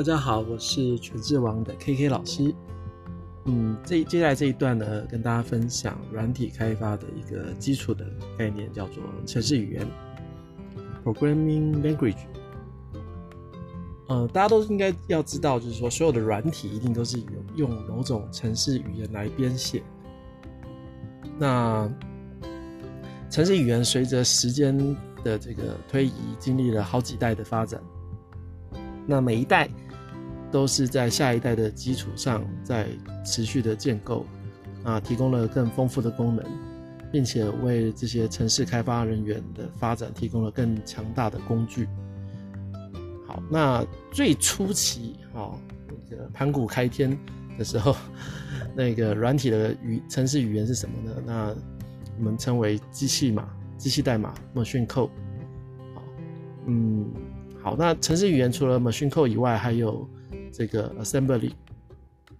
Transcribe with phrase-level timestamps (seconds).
[0.00, 2.54] 大家好，我是全智王的 KK 老师。
[3.44, 8.06] 嗯，这接下来这一段呢，跟大家分享软体开发的一个基础的
[8.38, 9.86] 概念，叫做程式语言
[11.04, 12.16] （Programming Language）。
[14.08, 17.26] 呃，大家都应该要知道，就是说，所有的软体一定都是有
[17.56, 19.82] 用某种程式语言来编写。
[21.38, 21.86] 那
[23.28, 24.74] 程式语言随着时间
[25.22, 27.78] 的这个推移，经历了好几代的发展。
[29.06, 29.68] 那每一代
[30.50, 32.86] 都是在下一代的基础上，在
[33.24, 34.26] 持续的建构，
[34.82, 36.44] 啊，提供了更丰富的功能，
[37.12, 41.88] 并且为这些城市开发人员的发展提供了更强大的工具。
[43.26, 45.54] 好，那最初期，啊，
[45.88, 47.16] 那个盘古开天
[47.56, 47.94] 的时候，
[48.74, 51.16] 那个软体的语城市语言是什么呢？
[51.24, 51.54] 那
[52.18, 53.48] 我们称为机器码、
[53.78, 55.10] 机器代码 （machine code）。
[55.94, 56.02] 好，
[56.66, 57.08] 嗯。
[57.62, 60.08] 好，那城市语言除了 machine code 以外，还有
[60.52, 61.52] 这个 assembly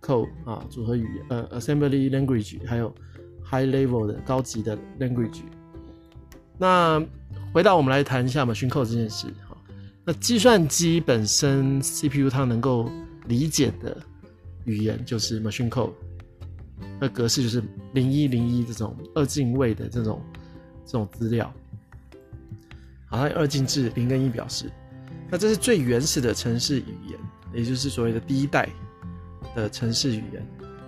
[0.00, 2.94] code 啊，组合语言，呃，assembly language，还有
[3.44, 5.42] high level 的高级的 language。
[6.58, 7.04] 那
[7.52, 9.56] 回到我们来谈一下 machine code 这件事哈。
[10.04, 12.90] 那计算机本身 CPU 它能够
[13.26, 13.96] 理解的
[14.64, 15.92] 语言就是 machine code，
[17.00, 17.62] 那格式就是
[17.94, 20.22] 零一零一这种二进位的这种
[20.84, 21.52] 这种资料。
[23.06, 24.70] 好，它二进制零跟一表示。
[25.30, 27.18] 那这是最原始的城市语言，
[27.54, 28.68] 也就是所谓的第一代
[29.54, 30.46] 的城市语言。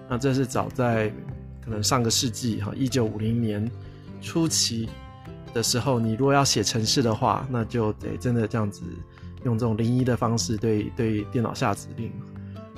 [0.09, 1.09] 那这是早在
[1.65, 3.71] 可能上个世纪哈，一九五零年
[4.21, 4.89] 初期
[5.55, 8.83] 的时候，你如果要写城市的话，那就得真的这样子
[9.45, 12.13] 用这种零一的方式对对电脑下指令。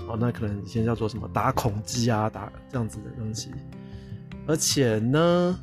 [0.07, 3.51] 哦，那可能以前叫做什么打孔机啊，打这样子的东西。
[4.47, 5.59] 而且呢，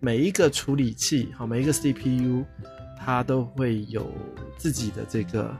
[0.00, 2.44] 每一个处理器，好，每一个 CPU。
[3.04, 4.08] 它都会有
[4.56, 5.52] 自己的这个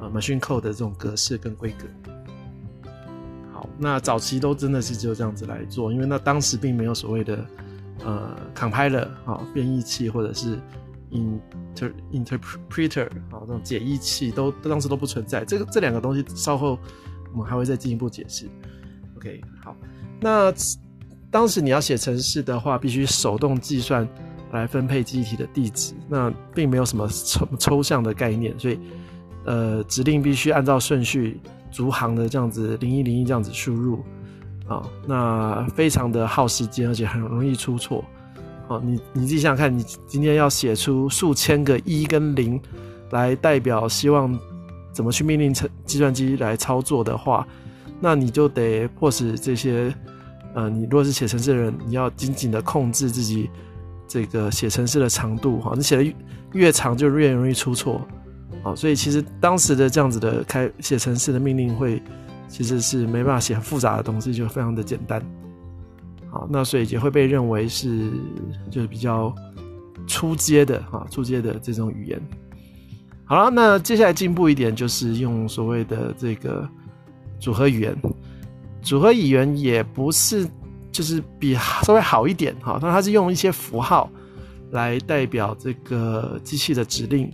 [0.00, 1.86] 呃 machine code 的这种格式跟规格。
[3.52, 7.44] 好，那早期都真的是就这样子来做，因为那当时并没有所谓的
[8.04, 10.58] 呃 compiler 啊编译器或者是
[11.10, 15.44] inter interpreter 啊这种解译器都当时都不存在。
[15.44, 16.78] 这个这两个东西稍后
[17.32, 18.46] 我们还会再进一步解释。
[19.16, 19.76] OK，好，
[20.20, 20.52] 那
[21.30, 24.08] 当时你要写程式的话，必须手动计算。
[24.52, 28.78] 来分配记忆体的地址，那并没有什么抽抽象的概念，所以，
[29.46, 31.40] 呃，指令必须按照顺序
[31.70, 34.04] 逐行的这样子零一零一这样子输入，
[34.68, 38.04] 啊，那非常的耗时间，而且很容易出错，
[38.68, 42.60] 哦，你你自己想想看，你今天要写出数千个一跟零
[43.10, 44.38] 来代表希望
[44.92, 47.46] 怎么去命令程计算机来操作的话，
[48.00, 49.94] 那你就得迫使这些，
[50.54, 53.48] 呃，你如果是写程式的人，你要紧紧的控制自己。
[54.08, 56.14] 这个写程式的长度哈，你写的
[56.52, 58.00] 越长就越容易出错，
[58.66, 62.02] 啊，所以其实当时的这样子的开写程式的命令会，
[62.48, 65.24] 其实是没办法写很复杂的东西，就非常的简单，
[66.28, 68.10] 好，那所以也会被认为是
[68.70, 69.32] 就是比较
[70.06, 72.20] 初阶的哈，初阶的这种语言。
[73.24, 76.68] 好了，那接下来进步一点就是用所谓的这个
[77.38, 77.96] 组合语言，
[78.82, 80.48] 组合语言也不是。
[80.92, 84.10] 就是比稍微好一点哈，但它是用一些符号
[84.70, 87.30] 来代表这个机器的指令，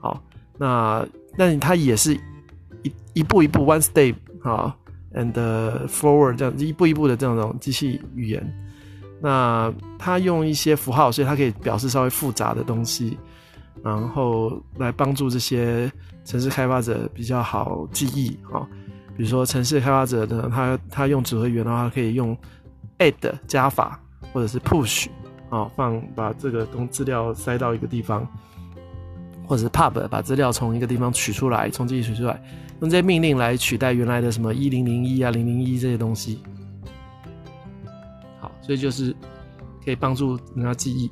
[0.00, 0.20] 好，
[0.58, 2.14] 那那它也是
[2.82, 4.76] 一一步一步 one step 啊
[5.14, 5.32] ，and
[5.86, 8.54] forward 这样一步一步的这种机器语言，
[9.22, 13.16] 那它用一些符号，所以它可以表示稍微复杂的东西，
[13.82, 15.90] 然后来帮助这些
[16.24, 18.66] 城市开发者比较好记忆啊，
[19.16, 22.36] 比如说城市开发者呢，他他用组合语言的话，可以用。
[23.00, 23.96] add 加法
[24.32, 25.06] 或者是 push
[25.50, 28.26] 啊，放把这个东资料塞到一个地方，
[29.48, 32.40] 或者是 pub 把资料从一个地方取出来，从这里取出来，
[32.82, 36.40] 用这些命令来取代原来的什么一零零一啊零零一这些东西。
[38.38, 39.16] 好，所以就是
[39.82, 41.10] 可以帮助人家记忆。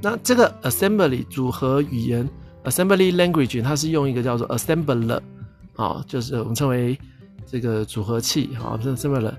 [0.00, 2.28] 那这个 assembly 组合语言
[2.64, 5.20] assembly language 它是用一个叫做 assembler
[5.74, 6.96] 啊，就是我们称为。
[7.44, 9.38] 这个组合器，好，是这么了，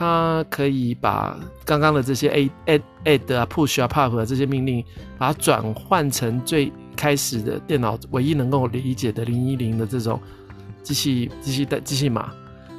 [0.00, 4.82] 它可以把刚刚的这些 a add add 啊 push 啊 pop 啊这些命令，
[5.18, 10.18] 把它转换成最开始的电脑唯一能够理解的零一零的这种
[10.82, 12.32] 机器机器的机器码。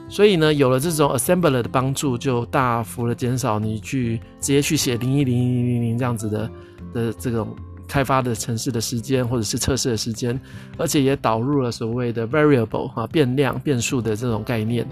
[0.10, 6.52] 所以呢，有了这种 assembler 的帮助，就大幅的减少你去直接去写零一零零零零这样子的
[6.92, 7.56] 的这种。
[7.88, 10.40] 开发的城市的时间，或者是测试的时间，
[10.78, 14.88] 而且也导入了所谓的 variable 哈变量变数的这种概念，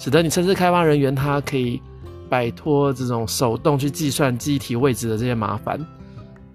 [0.00, 1.78] 使得你城市开发人员他可以
[2.30, 5.78] 摆脱这种手动去计算机体位置的这些麻烦。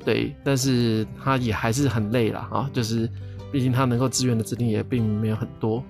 [0.04, 3.08] 对，但是他也还是很累了啊，就是
[3.52, 5.84] 毕竟他能够支援的指令也并没有很多。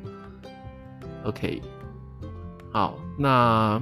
[1.24, 1.62] OK，
[2.74, 3.82] 好，那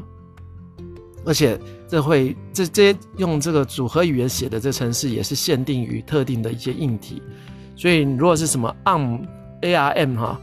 [1.26, 7.24] 而且这会这这些用这个组合语言写的这程式也是限定于特定的一些硬体，
[7.76, 9.28] 所以如果是什么 ARM
[9.62, 10.40] ARM 哈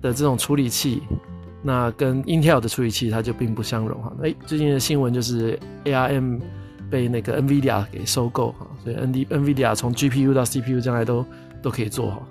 [0.00, 1.02] 的这种处理器，
[1.62, 4.12] 那跟 Intel 的处理器它就并不相容哈。
[4.22, 6.40] 哎，最近的新闻就是 ARM
[6.90, 11.24] 被那个 NVIDIA 给收购哈，所以 N D NVIDIA 从 GPU 到 CPU 将来都
[11.62, 12.22] 都可以做哈。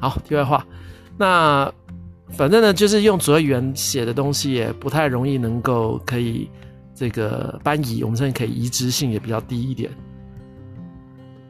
[0.00, 0.64] 好，题外话，
[1.16, 1.72] 那。
[2.32, 6.46] 反正呢，就是用组合语言写的东西也不太容易能够可以
[6.94, 9.90] 这个搬移，我们甚至可以移植性也比较低一点。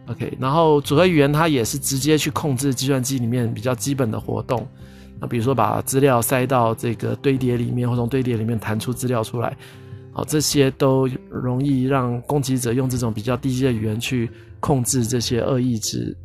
[0.07, 4.69] OK，然后组合语言它也是直接去控制计算机里面比较基本的活动，
[5.21, 9.57] 那比如说把资料塞到这个堆叠里面，或从堆叠里面弹出资料出来，
[10.13, 14.31] 好，这些都容易让攻击者用这种比较低级的语言去
[14.61, 16.17] 控制这些恶意指。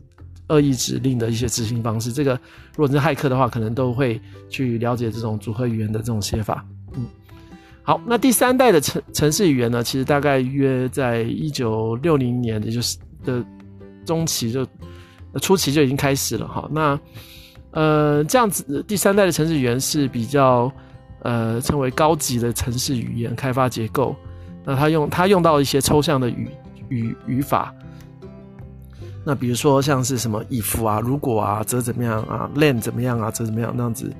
[0.49, 2.33] 恶意指令的一些执行方式，这个
[2.75, 4.19] 如果是骇客的话，可能都会
[4.49, 6.63] 去了解这种组合语言的这种写法。
[6.95, 7.05] 嗯，
[7.81, 13.43] 好，那第三代的城城市语言呢，其实大概约在一九六零年，也就是的
[14.05, 14.67] 中期就
[15.41, 16.69] 初期就已经开始了哈。
[16.71, 16.99] 那
[17.73, 20.71] 呃，这样子第三代的城市语言是比较
[21.23, 24.15] 呃称为高级的城市语言开发结构。
[24.63, 26.47] 那它用它用到一些抽象的语
[26.89, 27.73] 语语法。
[29.25, 34.13] 那比如说像是什么 if 啊，如果啊，则怎么样啊，then 怎么样啊，则怎么样那样子，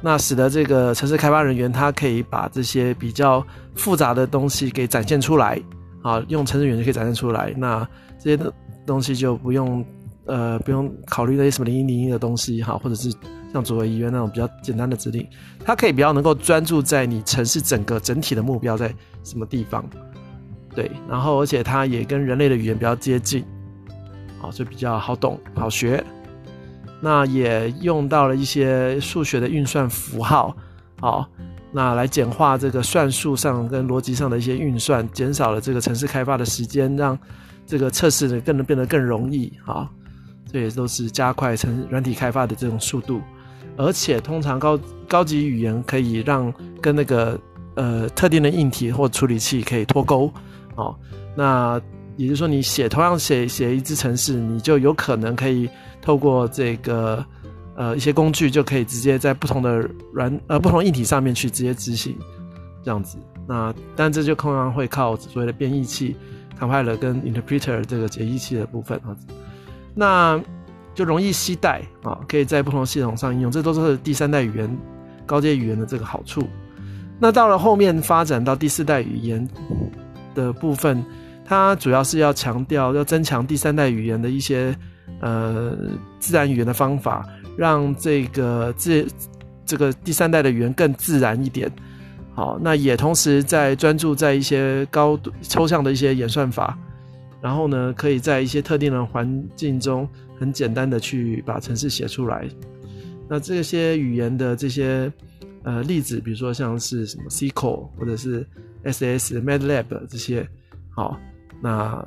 [0.00, 3.44] 那使得这个城市开发人员他可以把这些比较
[3.74, 5.60] 复杂的东西给展现出来
[6.02, 7.54] 啊，用城市语言就可以展现出来。
[7.56, 7.86] 那
[8.18, 8.52] 这些
[8.84, 9.84] 东西就不用
[10.30, 13.12] 呃不用考虑那些什么零一零一的东西哈，或者是
[13.52, 15.26] 像组合语言那种比较简单的指令，
[15.64, 18.94] 它可以比较能够专注在你城市整个整体的目标在
[19.24, 19.84] 什么地方，
[20.74, 23.44] 对，然后而且它也跟人类的语言比较接近。
[24.40, 26.02] 好，就比较好懂、好学。
[27.02, 30.54] 那也用到了一些数学的运算符号，
[31.00, 31.26] 好，
[31.72, 37.18] 那来简化这个算术上跟逻辑上的一些运算，减少了这个城市开发的时间，让
[37.66, 39.52] 这个测试呢更能变得更容易。
[39.64, 39.88] 好，
[40.52, 43.20] 这也都是加快成软体开发的这种速度。
[43.76, 47.38] 而且，通常高高级语言可以让跟那个
[47.74, 50.32] 呃特定的硬体或处理器可以脱钩。
[50.76, 50.94] 哦，
[51.36, 51.80] 那。
[52.16, 55.66] 也就是说，你写同样写写一支程式，你就有可能可以
[56.02, 57.24] 透过这个
[57.74, 62.14] 呃一些工具，就可以直接在不同的软呃不同硬体上面去直接执行
[62.84, 63.16] 这样子。
[63.48, 66.14] 那但这就通常会靠所谓的编译器
[66.58, 69.16] compiler 跟 interpreter 这个解译器的部分啊，
[69.94, 70.40] 那
[70.94, 74.78] 就容易携带啊，可以在不同系统上应用，这都是第三代语言
[75.26, 76.48] 高阶语言的这个好处。
[77.18, 79.48] 那到了后面发展到第四代语言
[80.34, 81.04] 的部分。
[81.52, 84.72] 它主要是要强调，要增强第三代语言的一些
[85.20, 85.76] 呃
[86.20, 87.26] 自然语言的方法，
[87.56, 89.04] 让这个自
[89.66, 91.68] 这个第三代的语言更自然一点。
[92.36, 96.78] 好，那也同时在专注在一些高度抽象的一些演算法，
[97.40, 100.08] 然后呢，可以在一些特定的环境中
[100.38, 102.48] 很简单的去把程式写出来。
[103.28, 105.12] 那这些语言的这些
[105.62, 108.46] 呃例子，比如说像是什么 SQL 或者是
[108.84, 110.48] SS、MATLAB 这些，
[110.90, 111.18] 好。
[111.62, 112.02] 那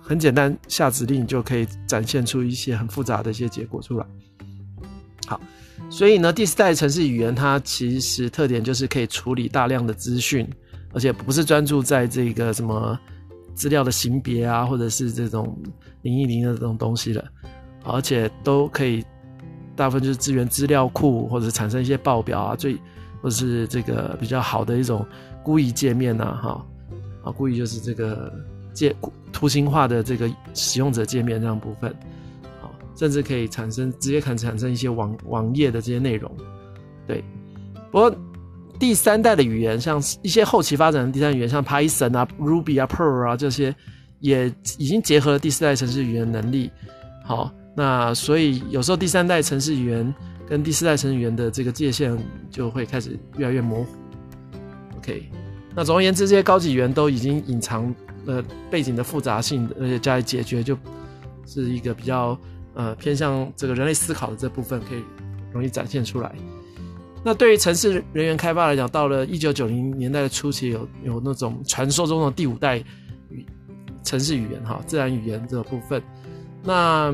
[0.00, 4.06] 很简单，下指令就可以展现出一些很复杂的一些结果出来。
[5.26, 5.38] 好，
[5.90, 10.48] 所以呢，第四代程式语言它其实特点就是可以处理大量的资讯，
[10.94, 12.98] 而且不是专注在这个什么
[13.56, 15.58] 资料的型别啊，或者是这种
[16.02, 17.24] 零一零的这种东西了，
[17.82, 19.04] 而且都可以
[19.74, 22.74] 大部分就是资源资料库，或者产生一些报表啊，最
[23.20, 25.04] 或者是这个比较好的一种
[25.42, 26.66] 故意界面呐，哈，
[27.24, 28.32] 啊，故意就是这个。
[28.76, 28.94] 界
[29.32, 31.90] 图形化的这个使用者界面这样部分，
[32.60, 36.30] 啊，甚至可以产生直接可产生一些网网页的这些内容，
[37.06, 37.24] 对。
[37.90, 38.14] 不过
[38.78, 43.74] 第三代的语言，像一些后期发展的第三语言，像 Python 啊、Ruby 啊、Perl 啊这些，
[44.20, 44.46] 也
[44.78, 46.70] 已经结合了第四代城市语言能力。
[47.24, 50.14] 好，那所以有时候第三代城市语言
[50.48, 52.16] 跟第四代城市语言的这个界限
[52.50, 53.96] 就会开始越来越模糊。
[54.98, 55.30] OK，
[55.74, 57.94] 那总而言之，这些高级语言都已经隐藏。
[58.28, 60.76] 呃，背景的复杂性，而且加以解决，就
[61.46, 62.36] 是一个比较
[62.74, 65.04] 呃偏向这个人类思考的这部分，可以
[65.52, 66.34] 容易展现出来。
[67.26, 72.78] 那对于城市人员开发来讲，到了一九九零年代的初期，有有那种传说中的第五代
[73.30, 73.44] 语
[74.04, 76.00] 城市语言哈，自然语言这个部分。
[76.62, 77.12] 那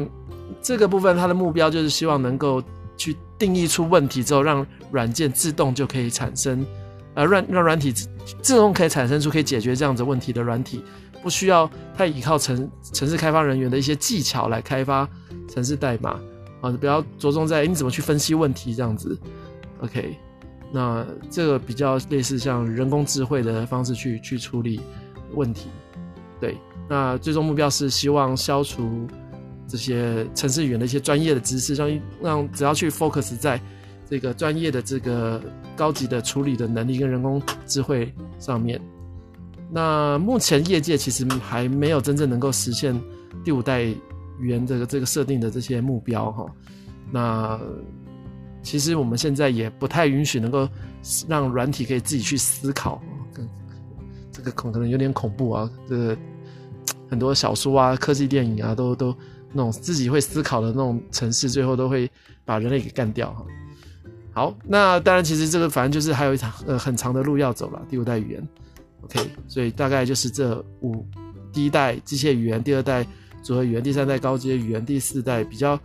[0.61, 2.62] 这个部分它的目标就是希望能够
[2.95, 6.62] 去定义出问题之后，让软件自动就可以产生，
[7.14, 7.90] 呃软让软体
[8.42, 10.85] 自动可以产生出可以解决这样子问题的软体。
[11.23, 15.09] 不需要太依靠城城市开发人员的一些技巧来开发
[15.49, 16.21] 城市代码，
[16.61, 19.19] 啊，比较着重在你怎么去分析问题这样子。
[19.82, 20.16] OK，
[20.72, 24.80] 那这个比较类似像人工智慧的方式去去处理
[25.34, 25.68] 问题。
[26.40, 26.56] 对，
[26.88, 29.06] 那最终目标是希望消除
[29.66, 33.60] 这些城市语言的一些专业的知识，让让只要去 focus 在
[34.08, 35.42] 这个专业的这个
[35.76, 38.80] 高级的处理的能力跟人工智慧上面。
[39.70, 42.94] 那目前业界其实还没有真正能够实现
[43.42, 46.46] 第五代语言这个这个设定的这些目标哈。
[47.10, 47.58] 那
[48.62, 50.69] 其实我们现在也不太允许能够
[51.28, 53.02] 让软体可以自己去思考，
[54.31, 55.71] 这个恐可能有点恐怖啊。
[55.88, 56.16] 这个
[57.11, 59.14] 很多小说啊、科技电影啊，都都
[59.52, 62.11] 那种自己会思考的那种城市，最后都会
[62.45, 63.45] 把人类给干掉哈。
[64.33, 68.49] 好，那当然其实这个反正就是还有一场呃很长的路要走了，第五代语言。
[69.02, 71.04] OK，所以大概就是这五，
[71.52, 73.04] 第一代机械语言，第二代
[73.42, 75.78] 组合语言，第三代高阶语言，第四代比较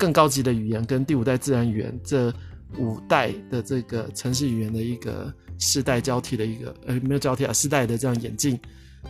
[0.00, 2.32] 更高级的语言，跟第五代自然语言，这
[2.78, 8.58] 五代的这个城市语言的一个世代交替的一个，呃，没有交替啊，世代的这样演进。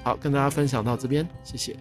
[0.02, 1.76] 好，跟大家分享到这边，谢谢。